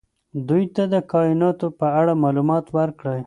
دوی 0.47 0.63
ته 0.75 0.83
د 0.93 0.95
کائناتو 1.11 1.67
په 1.79 1.87
اړه 1.99 2.13
معلومات 2.23 2.65
ورکړئ. 2.77 3.19